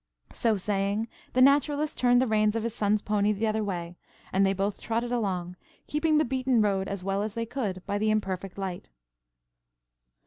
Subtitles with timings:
[0.33, 3.97] So saying, the Naturalist turned the reins of his son's pony the other way,
[4.33, 7.99] and they both trotted along, keeping the beaten road as well as they could by
[7.99, 8.89] the imperfect light.